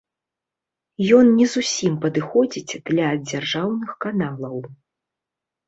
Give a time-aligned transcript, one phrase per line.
[1.17, 4.57] Ён не зусім падыходзіць для дзяржаўных каналаў.